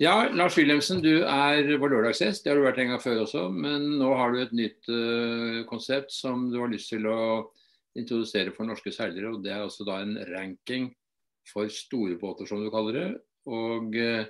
[0.00, 2.40] Ja, Lars Wilhelmsen, du er vår lørdagsgjest.
[2.40, 3.42] Det har du vært en gang før også.
[3.52, 7.20] Men nå har du et nytt uh, konsept som du har lyst til å
[8.00, 9.34] introdusere for norske seilere.
[9.34, 10.88] og Det er altså da en ranking
[11.50, 13.10] for store båter, som du kaller det.
[13.52, 14.24] Og, uh,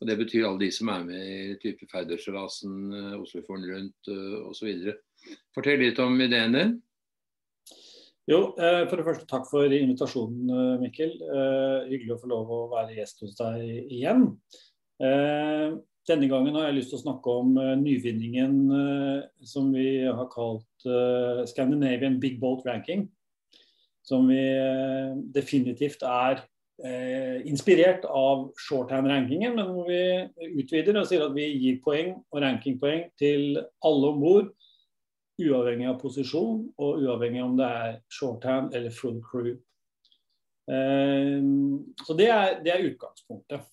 [0.00, 4.12] og det betyr alle de som er med i type Færdersjølasen, uh, Oslofjorden rundt
[4.50, 4.90] osv.
[5.54, 6.76] Fortell litt om ideen din.
[8.26, 11.12] Jo, eh, for det første takk for invitasjonen, eh, Mikkel.
[11.14, 14.32] Eh, hyggelig å få lov å være gjest hos deg igjen.
[14.96, 18.54] Denne gangen har jeg lyst til å snakke om nyvinningen
[19.44, 20.86] som vi har kalt
[21.50, 23.08] Scandinavian Big Boat Ranking.
[24.06, 24.40] Som vi
[25.34, 26.44] definitivt er
[27.48, 33.08] inspirert av shorthand-rankingen, men hvor vi utvider og sier at vi gir poeng og rankingpoeng
[33.20, 34.52] til alle om bord
[35.42, 39.56] uavhengig av posisjon og uavhengig om det er shorthand eller full crew.
[40.66, 43.66] Så det er, det er, utgangspunktet.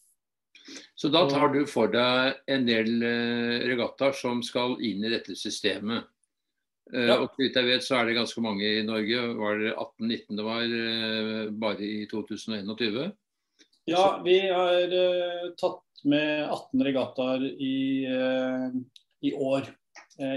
[0.95, 5.35] Så da tar du for deg en del uh, regattaer som skal inn i dette
[5.37, 6.07] systemet.
[6.93, 7.17] Uh, ja.
[7.19, 9.25] Og så vidt jeg vet så er det ganske mange i Norge.
[9.39, 13.11] Var det 18-19 det var uh, bare i 2021?
[13.91, 14.93] Ja, vi har
[15.59, 18.07] tatt med 18 regattaer i,
[19.27, 19.67] i år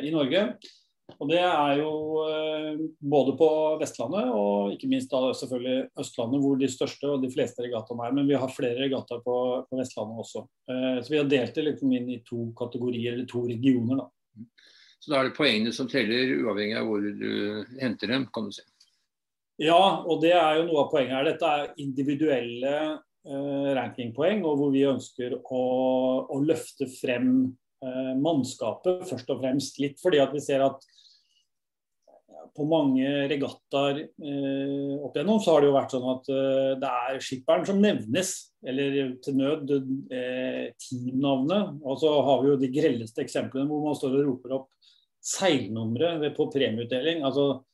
[0.02, 0.40] i Norge.
[1.14, 1.90] Og Det er jo
[2.26, 3.48] eh, både på
[3.80, 8.16] Vestlandet og ikke minst da selvfølgelig Østlandet, hvor de største og de fleste regattaene er.
[8.18, 9.36] Men vi har flere regattaer på,
[9.70, 10.42] på, Vestlandet også.
[10.68, 14.02] Eh, så vi har delt det liksom inn i to kategorier, eller to regioner.
[14.02, 14.44] da.
[15.00, 17.30] Så da er det poengene som teller, uavhengig av hvor du
[17.80, 18.66] henter dem, kan du si.
[19.62, 21.28] Ja, og det er jo noe av poenget her.
[21.30, 25.62] Dette er individuelle eh, rankingpoeng, og hvor vi ønsker å,
[26.28, 27.30] å løfte frem
[28.22, 29.80] mannskapet først og fremst.
[29.82, 30.84] Litt fordi at vi ser at
[32.56, 36.92] på mange regattaer eh, opp igjennom, så har det jo vært sånn at eh, det
[37.10, 38.32] er skipperen som nevnes,
[38.66, 41.76] eller til nød eh, teamnavnet.
[41.84, 44.70] Og så har vi jo de grelleste eksemplene hvor man står og roper opp
[45.26, 47.24] seilnumre på premieutdeling.
[47.26, 47.66] Altså,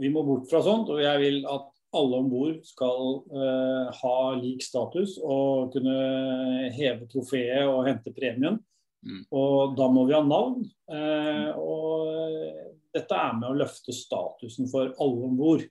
[0.00, 4.16] vi må bort fra sånt, og jeg vil at alle om bord skal eh, ha
[4.36, 8.60] lik status og kunne heve trofeet og hente premien.
[9.06, 9.22] Mm.
[9.38, 10.66] Og da må vi ha navn.
[10.90, 15.64] Eh, og dette er med å løfte statusen for alle om bord.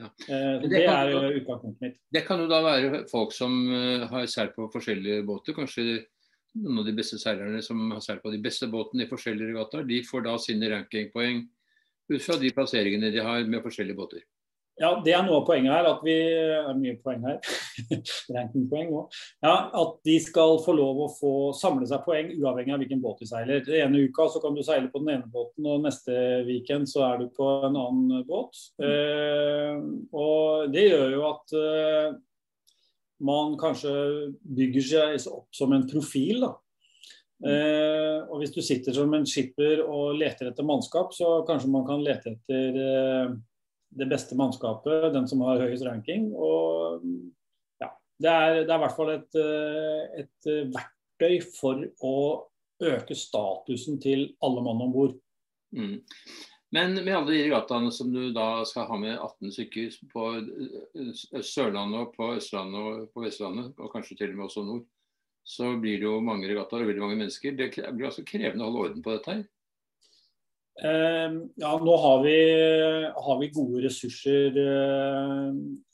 [0.00, 0.08] Ja.
[0.26, 2.00] Eh, det, det er jo utgangspunktet mitt.
[2.12, 5.56] Det kan jo da være folk som uh, har seilt på forskjellige båter.
[5.56, 5.86] Kanskje
[6.58, 9.86] noen av de beste seilerne som har seilt på de beste båtene i forskjellige regattaer.
[9.86, 11.44] De får da sine rankingpoeng
[12.10, 14.24] ut fra de plasseringene de har med forskjellige båter.
[14.80, 15.88] Ja, Det er noe av poenget her.
[15.90, 16.14] at vi,
[16.56, 17.36] er mye poeng her,
[18.36, 19.18] rankingpoeng òg.
[19.44, 23.20] Ja, at de skal få lov å få samle seg poeng uavhengig av hvilken båt
[23.20, 23.60] de seiler.
[23.66, 26.16] Den ene uka så kan du seile på den ene båten, og neste
[26.48, 28.56] weekend så er du på en annen båt.
[28.80, 29.84] Eh,
[30.16, 32.18] og Det gjør jo at eh,
[33.20, 33.92] man kanskje
[34.40, 34.88] bygger
[35.20, 36.40] seg opp som en profil.
[36.46, 36.54] da.
[37.40, 41.86] Uh, og Hvis du sitter som en skipper og leter etter mannskap, så kanskje man
[41.88, 43.30] kan lete etter eh,
[43.90, 46.30] det beste mannskapet, den som har høyest ranking.
[46.34, 47.02] Og
[47.82, 47.90] ja,
[48.22, 52.14] det er, det er i hvert fall et, eh, et, verktøy for å
[52.80, 55.18] øke statusen til alle mann om bord.
[55.76, 55.98] Mm.
[56.70, 60.26] Men med alle de regattaene som du da skal ha med 18 stykker på
[61.42, 64.84] Sørlandet, og på Østlandet og på Vestlandet, og kanskje til og med også nord,
[65.42, 67.56] så blir det jo mange regattaer og veldig mange mennesker.
[67.58, 69.42] Det blir altså krevende å holde orden på dette her?
[70.80, 72.36] Ehm, ja, nå har vi,
[73.12, 75.50] har vi gode ressurser uh,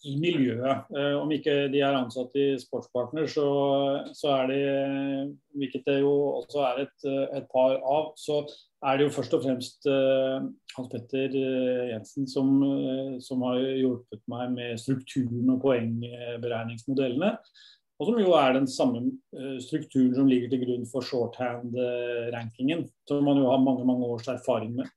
[0.07, 0.87] i miljøet.
[0.95, 3.47] Uh, om ikke de er ansatt i Sportspartner, så,
[4.15, 4.61] så, er de,
[5.59, 8.45] hvilket det jo også er et, et, par av, så
[8.87, 10.47] er det jo først og fremst uh,
[10.77, 11.35] Hans Petter
[11.91, 12.53] Jensen som,
[13.25, 17.35] som, har hjulpet meg med strukturen og poengberegningsmodellene.
[17.97, 19.01] Og som jo er den samme
[19.33, 22.85] eh, strukturen som ligger til grunn for shorthand-rankingen.
[23.09, 24.91] Som man jo har mange mange års erfaring med.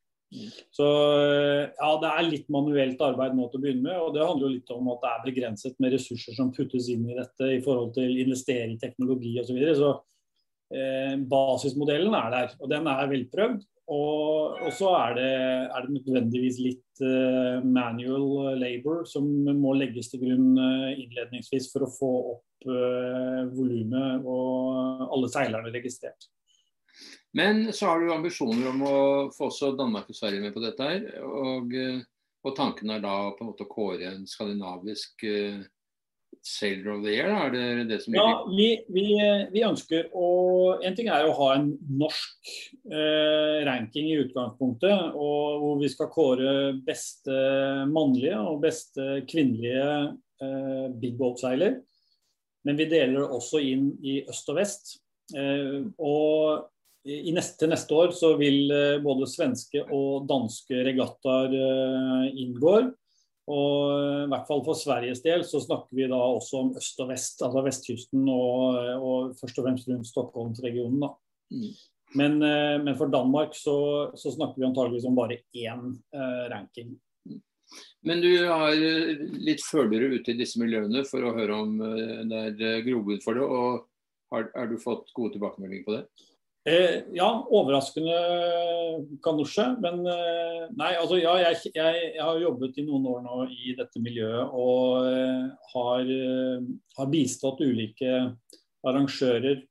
[0.76, 3.98] Så eh, ja, det er litt manuelt arbeid nå til å begynne med.
[4.04, 7.08] Og det handler jo litt om at det er begrenset med ressurser som puttes inn
[7.10, 9.50] i dette i forhold til investering teknologi osv.
[9.50, 9.78] Så, videre.
[9.80, 13.66] så eh, basismodellen er der, og den er velprøvd.
[13.90, 15.30] Og, og så er det,
[15.66, 19.26] er det, nødvendigvis litt uh, manual labor som
[19.58, 25.74] må legges til grunn uh, innledningsvis for å få opp uh, volumet og alle seilerne
[25.74, 26.30] registrert.
[27.34, 29.00] Men så har du ambisjoner om å
[29.34, 31.10] få også Danmark og Sverige med på dette her.
[31.26, 31.74] Og,
[32.46, 35.66] og tanken er da på en måte å kåre en skandinavisk uh,
[36.46, 37.30] Sailor of the Year?
[37.30, 39.06] Er det det som Ja, vi, vi,
[39.52, 40.30] vi, ønsker å
[40.86, 42.54] En ting er å ha en norsk
[42.88, 46.56] eh, ranking i utgangspunktet, og hvor vi skal kåre
[46.86, 47.36] beste
[47.92, 49.92] mannlige og beste kvinnelige
[50.42, 51.80] eh, big boat-seiler.
[52.68, 54.98] Men vi deler det også inn i øst og vest.
[55.32, 56.66] og
[57.08, 61.54] i neste, til neste år så vil både svenske og danske regattaer
[62.36, 62.74] inngå.
[63.50, 67.10] Og i hvert fall for Sveriges del så snakker vi da også om øst og
[67.10, 71.02] vest, altså vestkysten og, og først og fremst rundt Stockholmsregionen.
[71.02, 71.14] da.
[71.50, 71.72] Mm.
[72.18, 73.78] Men, eh, men, for Danmark så,
[74.18, 76.96] så, snakker vi antageligvis om bare én eh, ranking.
[78.02, 82.24] Men du har litt følere ute i disse miljøene for å høre om eh,
[82.58, 83.46] det er grobunn for det.
[83.46, 83.86] og
[84.34, 86.04] har, har, du fått gode tilbakemeldinger på det?
[86.70, 88.18] Eh, ja, overraskende
[89.26, 89.66] kanskje.
[89.82, 93.74] Men eh, nei, altså ja, jeg, jeg, jeg, har jobbet i noen år nå i
[93.78, 96.70] dette miljøet og eh, har, eh,
[97.00, 98.14] har, bistått ulike
[98.86, 99.64] arrangører.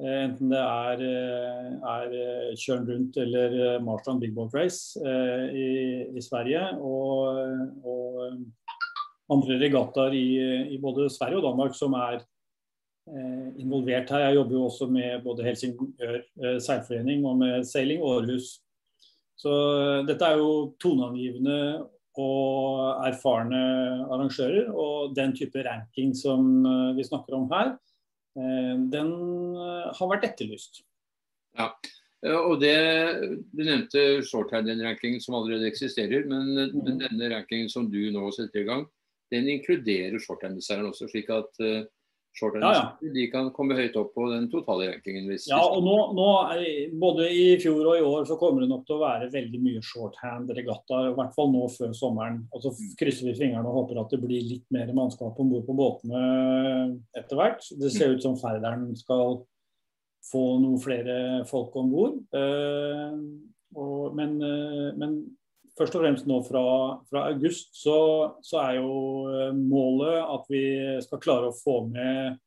[0.00, 5.70] Eh, enten det er, eh, er Kjørn rundt eller Marstrand Big Boat Race i,
[6.08, 6.66] i, Sverige.
[6.82, 10.28] Og, og andre regattaer i,
[10.74, 12.24] i, både Sverige og Danmark som er
[13.60, 14.28] involvert her.
[14.28, 18.60] Jeg jobber jo også med både Helsingør eh, seilforening og med Seiling Århus.
[19.36, 21.58] Så eh, dette er jo toneangivende
[22.20, 23.60] og erfarne
[24.06, 24.70] arrangører.
[24.72, 26.62] Og den type ranking som
[26.94, 27.72] vi snakker om her,
[28.34, 29.10] den
[29.58, 30.78] har vært etterlyst.
[31.58, 31.72] Ja,
[32.38, 32.76] og det,
[33.50, 37.02] Du nevnte shorthand-rankingen som allerede eksisterer, men, men, mm.
[37.02, 38.86] denne rankingen som du nå setter i gang,
[39.34, 41.10] den inkluderer shorthand-designeren også.
[41.10, 41.62] slik at
[42.40, 43.10] ja, ja.
[43.14, 45.28] De kan komme høyt opp på den totale rankingen.
[45.30, 46.28] Hvis, ja, og nå, nå
[47.00, 49.82] Både i fjor og i år så kommer det nok til å være veldig mye
[49.84, 51.00] shorthand-regatta.
[51.10, 52.42] I hvert fall nå før sommeren.
[52.50, 52.92] Og så mm.
[53.00, 56.24] krysser vi fingrene og håper at det blir litt mer mannskap om bord på båtene
[57.16, 57.66] etter hvert.
[57.78, 59.40] Det ser ut som Færderen skal
[60.24, 61.16] få noen flere
[61.48, 62.20] folk om bord.
[62.34, 63.14] Uh,
[64.16, 65.18] men, uh, men
[65.78, 66.64] først og fremst nå fra,
[67.10, 67.98] fra august så,
[68.44, 68.94] så, er jo
[69.30, 70.64] eh, målet at vi
[71.04, 72.40] skal klare å få med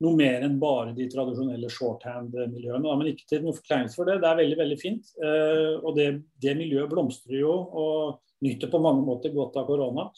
[0.00, 2.94] noe mer enn bare de tradisjonelle shorthand-miljøene.
[2.96, 4.16] Men ikke til noe forkleinelse for det.
[4.22, 5.10] Det er veldig veldig fint.
[5.20, 6.08] Eh, og det,
[6.40, 10.08] det, miljøet blomstrer jo og nyter på mange måter godt av korona.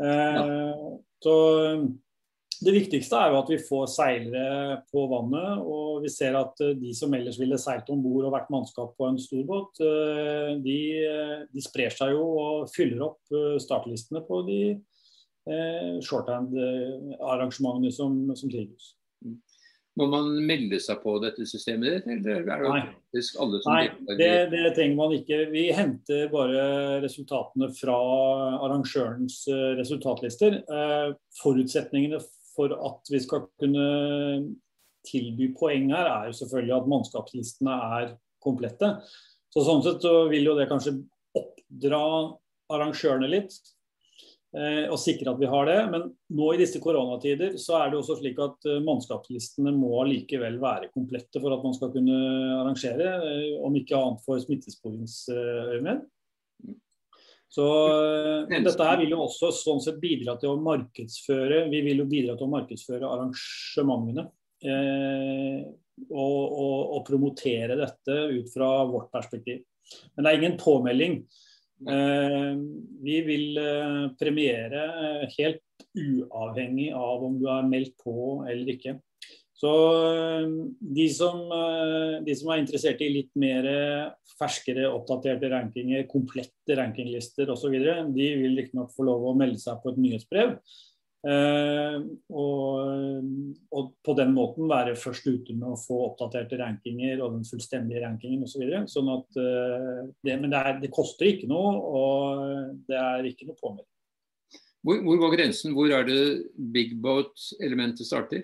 [0.00, 0.72] Eh, ja.
[1.22, 1.34] Så
[2.62, 5.62] det viktigste er jo at vi får seilere på vannet.
[5.62, 8.94] Og vi ser at eh, de som ellers ville seilt om bord og vært mannskap
[8.98, 10.78] på en storbåt, eh, de,
[11.52, 18.52] de, sprer seg jo og fyller opp eh, startlistene på de eh, shorthand-arrangementene som, som
[18.52, 18.92] trives.
[19.24, 19.40] Mm.
[20.00, 22.84] Må man melde seg på dette systemet ditt, eller er det Nei.
[22.88, 25.40] faktisk alle som Nei, det, det, trenger man ikke.
[25.52, 26.62] Vi henter bare
[27.04, 27.98] resultatene fra
[28.64, 29.42] arrangørens
[29.76, 30.62] resultatlister.
[31.42, 32.22] forutsetningene
[32.56, 33.86] for at vi skal kunne
[35.06, 38.96] tilby poeng her, er jo selvfølgelig at mannskapslistene er komplette.
[39.52, 40.96] Så Sånn sett så vil jo det kanskje
[41.36, 42.02] oppdra
[42.72, 43.56] arrangørene litt
[44.56, 45.78] eh, og sikre at vi har det.
[45.92, 46.06] Men
[46.38, 50.92] nå i disse koronatider så er det også slik at eh, mannskapslistene må likevel være
[50.94, 52.18] komplette for at man skal kunne
[52.62, 56.06] arrangere, eh, om ikke annet for smittesporingsøyemed.
[57.52, 57.66] Så
[58.48, 62.08] eh, dette her vil jo også sånn sett bidra til å markedsføre Vi vil jo
[62.08, 64.26] bidra til å markedsføre arrangementene.
[64.62, 65.62] Eh,
[66.08, 69.60] og, og, og, promotere dette ut fra vårt perspektiv.
[70.14, 71.18] Men det er ingen påmelding.
[71.92, 72.52] Eh,
[73.04, 74.86] vi vil eh, premiere
[75.36, 78.14] helt uavhengig av om du er meldt på
[78.48, 78.96] eller ikke.
[79.62, 80.46] Så eh,
[80.98, 83.68] de som, eh, de som, er interessert i litt mer
[84.34, 87.76] ferskere, oppdaterte rankinger, komplette rankinglister osv.,
[88.16, 90.56] de vil riktignok få lov å melde seg på et nyhetsbrev.
[91.30, 91.98] Eh,
[92.34, 93.28] og,
[93.70, 98.02] og, på den måten være først ute med å få oppdaterte rankinger og den fullstendige
[98.02, 98.64] rankingen osv.
[98.66, 103.46] Så sånn at, det, men det, er, det, koster ikke noe, og det er ikke
[103.46, 103.86] noe påmelding.
[104.82, 105.78] Hvor, hvor går grensen?
[105.78, 106.18] Hvor er det
[106.74, 108.42] big boat-elementet starter?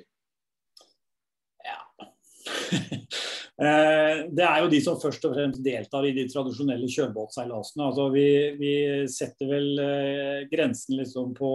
[3.59, 7.89] Eh, det er jo de som først og fremst deltar i de tradisjonelle kjølbåtseilasene.
[7.89, 8.75] Altså vi, vi,
[9.11, 11.51] setter vel eh, grensen liksom på,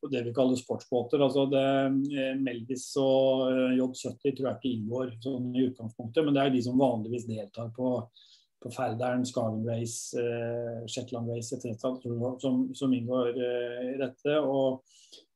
[0.00, 1.22] på, det vi kaller sportsbåter.
[1.22, 1.62] Altså det,
[2.10, 6.64] eh, Melvis og J70 tror jeg ikke inngår sånn i utgangspunktet, men det er de
[6.66, 7.94] som vanligvis deltar på,
[8.58, 10.18] på Færderen, Skagen Race,
[10.90, 11.86] Shetland Race etc.
[12.42, 14.40] Som, som inngår i dette.
[14.42, 14.82] og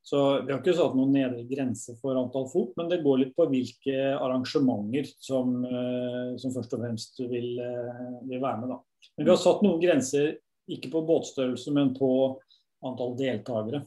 [0.02, 3.36] så Vi har ikke satt noen nedre grense for antall fot, men det går litt
[3.38, 8.72] på hvilke arrangementer som, eh, som først og fremst vil, eh, vil, være med.
[8.74, 8.80] Da.
[9.16, 12.10] Men vi har satt noen grenser, ikke på båtstørrelse, men på
[12.82, 13.84] antall deltakere.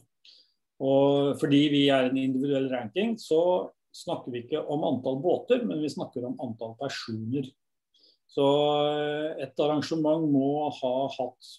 [0.80, 5.80] Og fordi vi er en individuell ranking, så snakker vi ikke om antall båter, men
[5.84, 7.48] vi snakker om antall personer.
[8.26, 8.44] Så
[8.88, 11.56] eh, et arrangement må ha hatt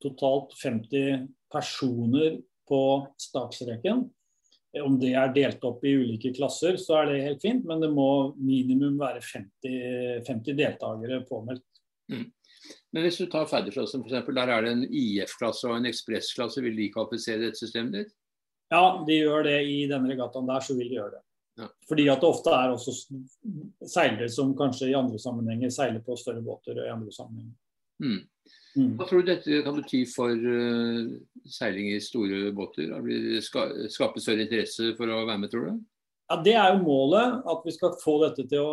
[0.00, 2.38] totalt 50 personer
[2.68, 2.80] på
[3.20, 4.06] startstreken.
[4.84, 7.88] Om det er delt opp i ulike klasser, så er det helt fint, men det
[7.90, 11.64] må minimum være 50, 50 deltakere påmeldt.
[12.12, 12.26] Mm.
[12.92, 16.62] Men hvis du tar ferdigklassen f.eks., der er det en IF-klasse og en ekspressklasse.
[16.64, 18.12] Vil de kvalifisere dette systemet ditt?
[18.72, 21.22] Ja, de gjør det i denne regattaen der, så vil de gjøre det.
[21.58, 21.68] Ja.
[21.88, 22.94] Fordi at det ofte er også
[23.88, 27.56] seilere som kanskje i andre sammenhenger seiler på større båter i andre sammenhenger.
[28.02, 28.18] Mm.
[28.78, 28.90] Mm.
[28.98, 31.14] Hva tror du dette kan bety for uh,
[31.50, 32.92] seiling i store båter?
[33.04, 35.78] Det skape større interesse for å være med, tror du?
[36.28, 38.72] Ja, Det er jo målet, at vi skal få dette til å,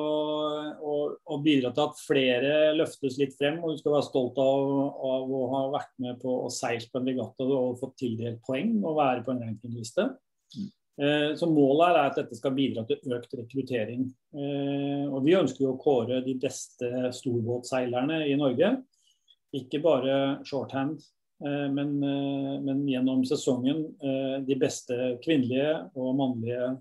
[0.76, 3.62] å, å, bidra til at flere løftes litt frem.
[3.64, 4.72] og Du skal være stolt av,
[5.10, 8.76] av å ha vært med på å seile på en regatta og fått tildelt poeng
[8.82, 10.10] og være på en rankingliste.
[10.58, 10.74] Mm.
[10.96, 14.04] Eh, så Målet er at dette skal bidra til økt rekruttering.
[14.36, 18.76] Eh, og Vi ønsker jo å kåre de beste storbåtseilerne i Norge.
[19.54, 21.00] Ikke bare shorthand,
[21.46, 26.76] eh, men, eh, men gjennom sesongen eh, de beste kvinnelige og mannlige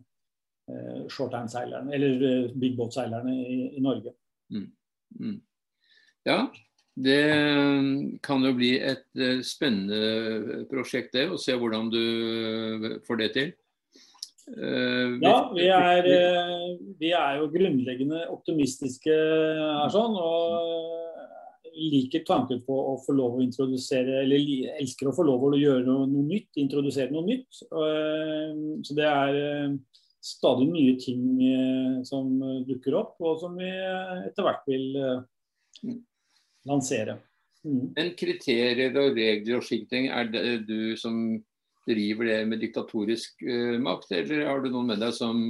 [1.13, 4.15] shorthand-seilerne, eller big boat-seilerne i, i, Norge.
[4.49, 4.71] Mm.
[5.21, 5.35] Mm.
[6.25, 6.39] Ja,
[6.97, 7.19] det
[8.25, 9.05] kan jo bli et
[9.45, 13.53] spennende prosjekt det, å se hvordan du får det til.
[15.21, 16.09] Ja, vi er,
[16.97, 20.17] vi er jo grunnleggende optimistiske her sånn.
[20.17, 21.14] Og
[21.75, 25.85] liker tanken på å få lov å introdusere, eller elsker å få lov å gjøre
[25.87, 27.49] noe, noe nytt, introdusere noe nytt.
[28.85, 29.75] Så det er
[30.25, 32.33] stadig nye ting eh, som
[32.69, 35.97] dukker opp, og som vi eh, etter hvert vil eh,
[36.69, 37.19] lansere.
[37.65, 37.91] Mm.
[37.97, 41.21] Men kriterier og regler og slike ting, er det du som
[41.85, 43.43] driver det med diktatorisk
[43.85, 45.43] makt, eller har du noen med deg som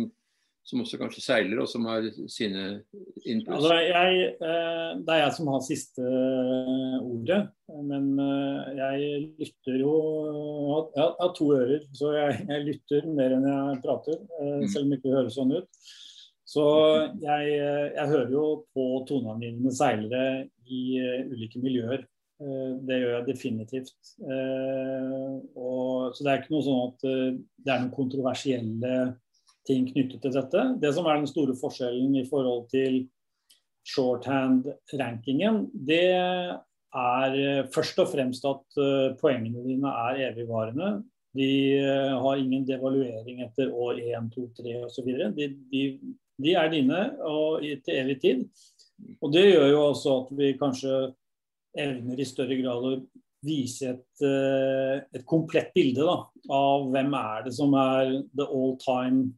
[0.64, 2.62] som også kanskje seiler, og som har sine
[3.20, 3.52] inputs?
[3.58, 7.40] Altså, jeg, eh, det er jeg som har siste eh, ordet.
[7.90, 9.92] Men eh, jeg lytter jo
[10.94, 14.16] Jeg har to ører, så jeg, jeg lytter mer enn jeg prater.
[14.40, 14.64] Mm.
[14.72, 15.92] Selv om det ikke høres sånn ut.
[16.54, 16.64] Så
[17.18, 17.52] jeg,
[17.96, 20.24] jeg hører jo på toneangivende seilere
[20.70, 20.82] i
[21.32, 22.04] ulike miljøer.
[22.84, 23.96] Det gjør jeg definitivt.
[25.56, 28.92] Og, så det er ikke noe sånn at det er noen kontroversielle
[29.68, 30.64] ting knyttet til dette.
[30.80, 33.04] Det som er den store forskjellen i forhold til
[33.88, 36.04] shorthand-rankingen, det
[36.94, 40.92] er eh, først og fremst at eh, poengene dine er evigvarende.
[41.34, 41.48] De
[41.80, 45.10] eh, har ingen devaluering etter år 1, 2, 3 osv.
[45.36, 45.82] De, de,
[46.44, 48.46] de er dine og til evig tid.
[49.20, 51.02] Og Det gjør jo også at vi kanskje
[51.74, 52.96] evner i større grad å
[53.44, 56.14] vise et, et komplett bilde da,
[56.54, 59.34] av hvem er det som er the all time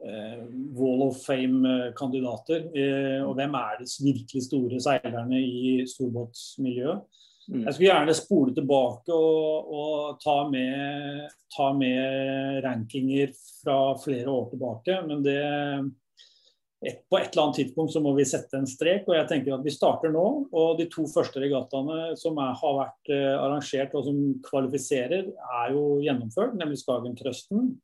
[0.00, 2.68] Wall of Fame-kandidater.
[2.72, 7.02] Eh, og hvem er de virkelig store seilerne i storbåtsmiljøet?
[7.50, 7.64] Mm.
[7.64, 14.52] Jeg skulle gjerne spole tilbake og, og ta, med, ta, med, rankinger fra flere år
[14.52, 15.00] tilbake.
[15.08, 15.40] Men det,
[16.86, 19.08] et, på et eller annet tidspunkt så må vi sette en strek.
[19.08, 20.26] og jeg tenker at Vi starter nå.
[20.52, 25.28] og De to første regattaene som er, har vært eh, arrangert og som kvalifiserer,
[25.64, 26.56] er jo gjennomført.
[26.60, 27.74] Nemlig Skagen Trøsten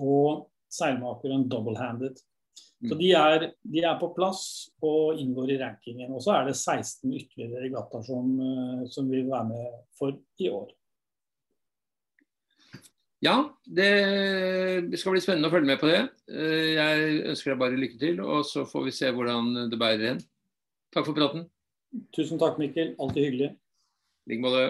[0.00, 2.20] og seilmakeren double-handed.
[2.82, 2.98] Så mm.
[2.98, 4.44] de er, de er, på plass
[4.82, 6.10] og inngår i rankingen.
[6.16, 10.50] Og så er det 16 ytterligere regattaer som, eh, som vil være med for i
[10.50, 10.72] år.
[13.22, 16.00] Ja, det skal bli spennende å følge med på det.
[16.26, 20.08] Eh, jeg ønsker deg bare lykke til, og så får vi se hvordan det bærer
[20.10, 20.22] hen.
[20.92, 21.46] Takk for praten.
[22.16, 22.96] Tusen takk, Mikkel.
[22.98, 23.52] Alltid hyggelig.
[24.26, 24.64] I like måte.